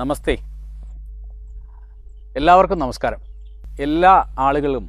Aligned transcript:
നമസ്തേ. 0.00 0.34
എല്ലാവർക്കും 2.36 2.78
നമസ്കാരം. 2.78 3.20
എല്ലാ 3.80 4.12
ആളുകളും 4.38 4.84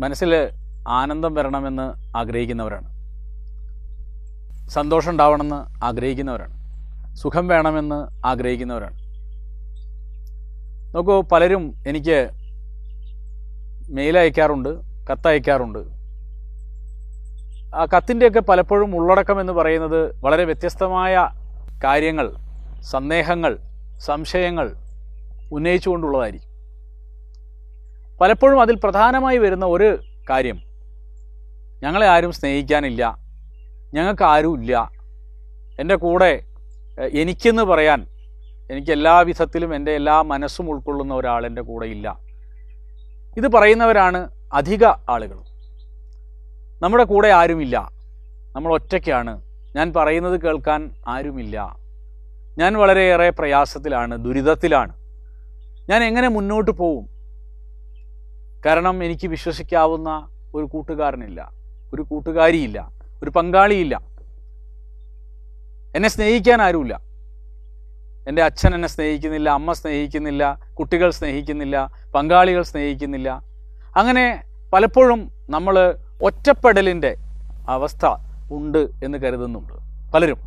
മനസ്സിൽ 0.00 0.50
ആനന്ദം 0.88 1.34
വരണമെന്ന് 1.34 2.16
ആഗ്രഹിക്കുന്നവരാണ്. 2.16 2.88
സന്തോഷം 4.68 5.10
ഉണ്ടാവണമെന്ന് 5.10 5.84
ആഗ്രഹിക്കുന്നവരാണ്. 5.84 6.54
സുഖം 7.16 7.48
വേണമെന്ന് 7.48 8.26
ആഗ്രഹിക്കുന്നവരാണ്. 8.26 8.96
നോക്കൂ 10.94 11.22
പലരും 11.22 11.74
എനിക്ക് 11.86 12.30
മെയിൽ 13.90 14.18
അയക്കാറുണ്ട് 14.18 14.68
കത്തയക്കാറുണ്ട് 15.10 15.82
ആ 17.74 17.84
കത്തിന്റെയൊക്കെ 17.96 18.40
പലപ്പോഴും 18.40 18.96
ഉള്ളടക്കം 18.96 19.40
എന്ന് 19.40 19.52
പറയുന്നത് 19.52 20.20
വളരെ 20.24 20.44
വ്യത്യസ്തമായ 20.44 21.28
കാര്യങ്ങൾ 21.84 22.41
സന്ദേഹങ്ങൾ 22.90 23.58
സംശയങ്ങൾ 23.98 24.76
ഉന്നയിച്ചുകൊണ്ടുള്ളതായിരിക്കും. 25.52 26.48
പലപ്പോഴും 28.20 28.60
അതിൽ 28.60 28.76
പ്രധാനമായി 28.84 29.38
വരുന്ന 29.38 29.66
ഒരു 29.66 29.98
കാര്യം 30.30 30.62
ഞങ്ങളെ 31.82 32.06
ആരും 32.06 32.32
സ്നേഹിക്കാനില്ല 32.32 33.18
ഞങ്ങൾക്ക് 33.94 34.22
ആരും 34.22 34.60
ഇല്ല 34.60 34.90
എന്റെ 35.80 35.94
കൂടെ 35.94 36.42
എനിക്കെന്ന് 37.12 37.62
പറയാൻ 37.62 38.06
എനിക്ക് 38.70 38.92
എല്ലാ 38.92 39.20
വിധത്തിലും 39.20 39.74
എന്റെ 39.74 39.92
എല്ലാ 39.92 40.22
മനസ്സും 40.22 40.70
ഉൾക്കൊള്ളുന്ന 40.70 41.14
ഒരാൾ 41.14 41.46
എന്റെ 41.46 41.62
കൂടെ 41.62 41.86
ഇല്ല. 41.86 42.18
ഇത് 43.36 43.48
പറയുന്നവരാണ് 43.48 44.28
അധിക 44.52 44.84
ആളുകൾ. 44.84 45.38
നമ്മുടെ 46.82 47.04
കൂടെ 47.04 47.28
ആരുമില്ല. 47.28 47.90
നമ്മൾ 48.56 48.72
ഒറ്റയ്ക്കാണ്. 48.74 49.42
ഞാൻ 49.76 49.92
പറയുന്നത് 49.96 50.40
കേൾക്കാൻ 50.40 50.94
ആരുമില്ല. 51.08 51.81
ഞാൻ 52.58 52.74
വളരെയേറെ 52.74 53.30
പ്രയാസത്തിലാണ് 53.30 54.24
ദുരിതത്തിലാണ്. 54.24 54.92
ഞാൻ 55.90 56.04
എങ്ങനെ 56.04 56.28
മുന്നോട്ട് 56.28 56.70
പോവും? 56.70 57.08
കാരണം 58.66 59.04
എനിക്ക് 59.04 59.28
വിശ്വസിക്കാവുന്ന 59.28 60.28
ഒരു 60.54 60.64
കൂട്ടുകാരനില്ല 60.64 61.52
ഒരു 61.94 62.02
കൂട്ടുകാരിയില്ല 62.02 62.92
ഒരു 63.22 63.30
പങ്കാളിയില്ല. 63.30 64.02
എന്നെ 65.96 66.08
സ്നേഹിക്കാൻ 66.08 66.62
ആരുമില്ല. 66.62 67.00
എന്റെ 68.28 68.42
അച്ഛൻ 68.42 68.74
എന്നെ 68.74 68.88
സ്നേഹിക്കുന്നില്ല 68.88 69.50
അമ്മ 69.50 69.72
സ്നേഹിക്കുന്നില്ല 69.72 70.60
കുട്ടികൾ 70.78 71.10
സ്നേഹിക്കുന്നില്ല 71.10 71.90
പങ്കാളികൾ 72.14 72.62
സ്നേഹിക്കുന്നില്ല. 72.62 73.42
അങ്ങനെ 73.96 74.44
പലപ്പോഴും 74.72 75.32
നമ്മൾ 75.50 75.94
ഒറ്റപ്പെടലിന്റെ 76.22 77.16
അവസ്ഥ 77.68 78.06
ഉണ്ട് 78.50 78.78
എന്ന് 78.78 79.18
കരുതുന്നുണ്ട് 79.18 79.72
പലരും. 80.12 80.38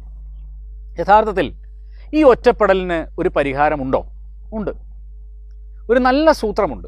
യഥാർത്ഥത്തിൽ 1.00 1.65
ഈ 2.14 2.24
ഒറ്റപ്പെടലിന് 2.24 3.08
ഒരു 3.20 3.30
പരിഹാരമുണ്ടോ? 3.30 4.06
ഉണ്ട്. 4.54 4.72
ഒരു 5.90 6.00
നല്ല 6.00 6.32
സൂത്രമുണ്ട്. 6.32 6.88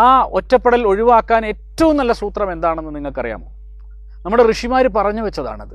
ആ 0.00 0.22
ഒറ്റപ്പെടൽ 0.22 0.86
ഒഴിവാക്കാൻ 0.86 1.46
ഏറ്റവും 1.46 1.96
നല്ല 1.96 2.12
സൂത്രം 2.12 2.52
എന്താണെന്ന് 2.52 2.94
നിങ്ങൾക്കറിയാമോ? 2.94 3.46
നമ്മുടെ 4.22 4.50
ഋഷിമാർ 4.50 4.88
പറഞ്ഞു 4.88 5.22
വെച്ചതാണത്. 5.22 5.74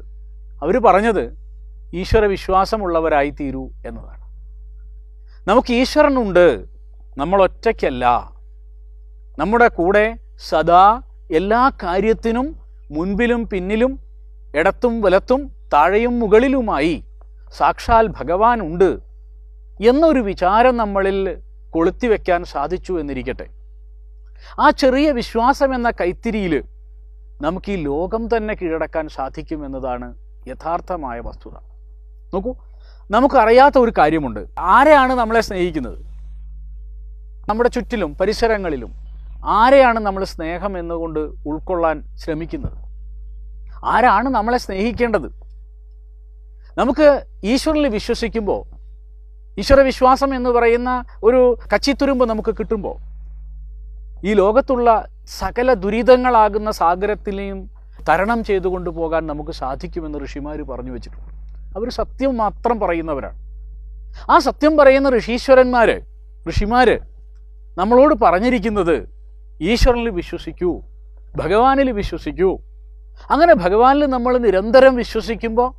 അവർ 0.61 0.77
പറഞ്ഞത് 0.77 1.37
ഈശ്വര 1.93 2.25
വിശ്വാസമുള്ളവരായി 2.25 3.29
തീരൂ 3.29 3.69
എന്നതാണ്. 3.85 4.19
നമുക്ക് 5.49 5.73
ഈശ്വരനുണ്ട് 5.73 6.65
നമ്മൾ 7.17 7.43
ഒറ്റയ്ക്കല്ല. 7.43 8.33
നമ്മുടെ 9.39 9.67
കൂടെ 9.67 10.17
സദാ 10.49 11.01
എല്ലാ 11.31 11.71
കാര്യത്തിനും 11.83 12.55
മുൻപിലും 12.91 13.47
പിന്നിലും 13.47 13.99
ഇടത്തും 14.55 15.01
വലത്തും 15.01 15.51
താഴെയും 15.73 16.19
മുകളിലുമായി 16.19 17.03
സാക്ഷാൽ 17.53 18.07
ഭഗവാൻ 18.07 18.61
ഉണ്ട് 18.61 18.99
എന്നൊരു 19.81 20.19
വിചാരം 20.19 20.77
നമ്മളിൽ 20.77 21.37
കൊളുത്തിവെക്കാൻ 21.69 22.43
സാധിച്ചു 22.43 22.99
എന്നിരിക്കട്ടെ. 22.99 23.47
ആ 24.59 24.69
ചെറിയ 24.69 25.11
വിശ്വാസം 25.11 25.75
എന്ന 25.75 25.91
കൈത്തിരിയിൽ 25.91 26.63
നമുക്ക് 27.41 27.71
ഈ 27.71 27.75
ലോകം 27.75 28.37
തന്നെ 28.37 28.53
കീഴടക്കാൻ 28.53 29.07
സാധിക്കും 29.07 29.65
എന്നതാണ് 29.65 30.15
യഥാർത്ഥമായ 30.47 31.19
വസ്തുത. 31.19 31.51
നോക്കൂ 32.33 32.55
നമുക്കറിയാത്ത 33.11 33.77
ഒരു 33.77 33.93
കാര്യമുണ്ട്. 33.97 34.47
ആരെയാണ് 34.59 35.13
നമ്മളെ 35.13 35.41
സ്നേഹിക്കുന്നത്? 35.41 35.97
നമ്മുടെ 37.49 37.69
ചുറ്റിലും 37.69 38.15
പരിസരങ്ങളിലും 38.15 38.93
ആരെയാണ് 39.45 39.99
നമ്മൾ 39.99 40.23
സ്നേഹം 40.23 40.79
എന്നുകൊണ്ട് 40.79 41.19
ഉൾക്കൊള്ളാൻ 41.19 42.03
ശ്രമിക്കുന്നത്? 42.15 42.77
ആരാണ് 43.85 44.29
നമ്മളെ 44.29 44.57
സ്നേഹിക്കേണ്ടത്? 44.57 45.48
നമുക്ക് 46.79 47.07
ഈശ്വരനിൽ 47.51 47.87
വിശ്വസിക്കുമ്പോൾ 47.97 48.61
ഈശ്വര 49.61 49.81
വിശ്വാസം 49.89 50.29
എന്ന് 50.37 50.49
പറയുന്ന 50.57 50.89
ഒരു 51.27 51.39
കച്ചിത്തുരുമ്പ് 51.71 52.25
നമുക്ക് 52.29 52.51
കിട്ടുമ്പോൾ 52.59 52.95
ഈ 54.29 54.33
ലോകത്തുള്ള 54.41 54.89
സകല 55.41 55.73
ദുരിതങ്ങളാകുന്ന 55.83 56.69
സാഗരത്തിലെയും 56.81 57.59
തരണം 58.07 58.39
ചെയ്തുകൊണ്ട് 58.49 58.89
പോകാൻ 58.99 59.27
നമുക്ക് 59.31 59.53
സാധിക്കുമെന്ന് 59.61 60.19
ഋഷിമാർ 60.25 60.61
പറഞ്ഞു 60.71 60.91
വെച്ചിട്ടുണ്ട്. 60.95 61.31
അവർ 61.77 61.89
സത്യം 61.99 62.37
മാത്രം 62.43 62.79
പറയുന്നവരാണ്. 62.79 63.37
ആ 64.33 64.37
സത്യം 64.47 64.77
പറയുന്ന 64.77 65.09
ഋഷീശ്വരന്മാർ 65.17 65.89
ഋഷിമാർ 66.45 66.89
നമ്മളോട് 67.77 68.15
പറഞ്ഞിരിക്കുന്നത് 68.23 68.95
ഈശ്വരനിൽ 69.61 70.09
വിശ്വസിക്കൂ 70.19 70.71
ഭഗവാനിൽ 71.35 71.91
വിശ്വസിക്കൂ. 71.99 72.49
അങ്ങനെ 73.33 73.53
ഭഗവാനിൽ 73.65 74.05
നമ്മൾ 74.15 74.33
നിരന്തരം 74.47 74.93
വിശ്വസിക്കുമ്പോൾ 74.95 75.69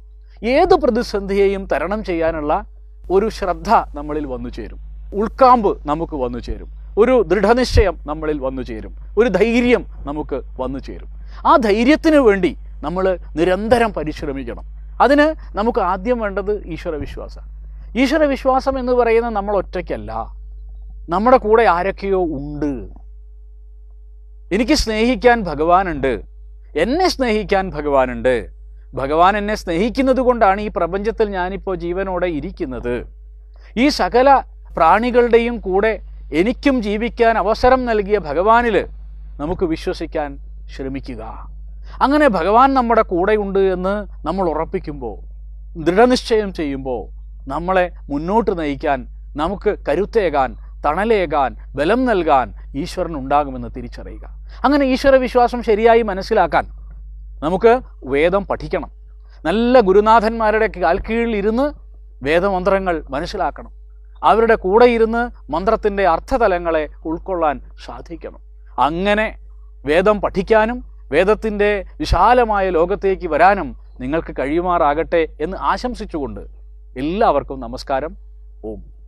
ഏത് 0.42 0.74
പ്രതിസന്ധിയെയും 0.74 1.68
തരണം 1.72 2.04
ചെയ്യാനുള്ള 2.04 2.64
ഒരു 3.10 3.28
ശ്രദ്ധ 3.28 3.70
നമ്മളിൽ 3.94 4.26
വന്നു 4.26 4.48
ചേരും. 4.48 4.78
ഉൾക്കാമ്പ് 5.14 5.88
നമുക്ക് 5.88 6.16
വന്നു 6.16 6.38
ചേരും. 6.38 6.68
ഒരു 6.98 7.22
ദൃഢനിശ്ചയം 7.26 7.98
നമ്മളിൽ 8.06 8.38
വന്നു 8.38 8.62
ചേരും. 8.62 8.96
ഒരു 9.18 9.28
ധൈര്യം 9.28 9.86
നമുക്ക് 10.04 10.42
വന്നു 10.60 10.78
ചേരും. 10.78 11.08
ആ 11.46 11.56
ധൈര്യത്തിന് 11.56 12.16
വേണ്ടി 12.16 12.56
നമ്മൾ 12.82 13.18
നിരന്തരം 13.36 13.92
പരിശ്രമിക്കണം. 13.92 14.64
അതിന് 15.00 15.56
നമുക്ക് 15.56 15.78
ആദ്യം 15.78 16.20
വേണ്ടത് 16.20 16.52
ഈശ്വര 16.66 16.72
ഈശ്വരവിശ്വാസം 16.72 17.42
ഈശ്വര 17.96 18.24
വിശ്വാസം 18.24 18.78
എന്ന് 18.78 18.92
പറയുന്നത് 18.92 19.34
നമ്മൾ 19.34 19.56
ഒറ്റയ്ക്കല്ല. 19.56 20.12
നമ്മുടെ 21.08 21.36
കൂടെ 21.36 21.62
ആരൊക്കെയോ 21.62 22.22
ഉണ്ട്. 22.22 22.88
എനിക്ക് 24.54 24.72
സ്നേഹിക്കാൻ 24.72 25.42
ഭഗവാനുണ്ട്. 25.42 26.22
എന്നെ 26.76 27.08
സ്നേഹിക്കാൻ 27.08 27.70
ഭഗവാനുണ്ട്. 27.70 28.59
ഭഗവാൻ 28.94 29.36
എന്നെ 29.36 29.54
സ്നേഹിക്കുന്നത് 29.54 30.20
കൊണ്ടാണ് 30.20 30.60
ഈ 30.60 30.68
പ്രപഞ്ചത്തിൽ 30.68 31.28
ഞാനിപ്പോൾ 31.28 31.74
ജീവനോടെ 31.76 32.26
ഇരിക്കുന്നത്. 32.26 33.06
ഈ 33.76 33.88
സകല 33.88 34.42
പ്രാണികളുടെയും 34.76 35.58
കൂടെ 35.58 36.00
എനിക്കും 36.32 36.82
ജീവിക്കാൻ 36.82 37.38
അവസരം 37.38 37.84
നൽകിയ 37.84 38.18
ഭഗവാനിൽ 38.18 38.86
നമുക്ക് 39.40 39.64
വിശ്വസിക്കാൻ 39.64 40.38
ശ്രമിക്കുക. 40.76 41.48
അങ്ങനെ 42.02 42.28
ഭഗവാൻ 42.28 42.74
നമ്മുടെ 42.74 43.02
കൂടെയുണ്ട് 43.02 43.58
എന്ന് 43.58 44.26
നമ്മൾ 44.26 44.48
ഉറപ്പിക്കുമ്പോൾ 44.48 45.16
ദൃഢനിശ്ചയം 45.84 46.52
ചെയ്യുമ്പോൾ 46.52 47.02
നമ്മളെ 47.48 47.92
മുന്നോട്ട് 48.10 48.58
നയിക്കാൻ 48.58 49.06
നമുക്ക് 49.36 49.76
കരുത്തേകാൻ 49.88 50.56
തണലേകാൻ 50.86 51.56
ബലം 51.76 52.04
നൽകാൻ 52.04 52.54
ഈശ്വരൻ 52.76 53.16
ഉണ്ടാകുമെന്ന് 53.16 53.68
തിരിച്ചറിയുക. 53.76 54.28
അങ്ങനെ 54.64 54.86
ഈശ്വര 54.86 55.16
വിശ്വാസം 55.16 55.62
ശരിയായി 55.62 56.02
മനസ്സിലാക്കാൻ 56.02 56.79
നമുക്ക് 57.42 57.80
വേദം 58.04 58.46
പഠിക്കണം. 58.46 58.90
നല്ല 59.44 59.80
ഗുരുനാഥന്മാരുടെ 59.80 60.66
കാൽക്കീഴിൽ 60.66 61.36
ഇരുന്ന് 61.36 61.72
വേദമന്ത്രങ്ങൾ 62.24 63.02
മനസ്സിലാക്കണം. 63.10 63.70
അവരുടെ 64.24 64.54
കൂടെ 64.54 64.84
ഇരുന്ന് 64.84 65.52
മന്ത്രത്തിന്റെ 65.52 66.08
അർത്ഥതലങ്ങളെ 66.08 66.88
ഉൾക്കൊള്ളാൻ 67.06 67.60
സാധിക്കണം. 67.84 68.38
അങ്ങനെ 68.78 69.38
വേദം 69.86 70.20
പഠിക്കാനും 70.20 70.84
വേദത്തിന്റെ 71.12 71.84
വിശാലമായ 71.98 72.70
ലോകത്തേക്ക് 72.70 73.28
വരാനും 73.28 73.76
നിങ്ങൾക്ക് 74.00 74.34
കഴിയുമാറാകട്ടെ 74.38 75.26
എന്ന് 75.40 75.56
ആശംസിച്ചുകൊണ്ട് 75.56 76.40
എല്ലാവർക്കും 76.98 77.60
നമസ്കാരം. 77.60 78.16
ഓം. 78.64 78.99